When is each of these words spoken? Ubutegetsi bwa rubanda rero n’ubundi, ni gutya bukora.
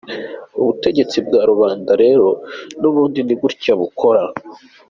Ubutegetsi 0.59 1.17
bwa 1.25 1.41
rubanda 1.49 1.91
rero 2.03 2.27
n’ubundi, 2.81 3.19
ni 3.23 3.35
gutya 3.41 3.73
bukora. 3.79 4.23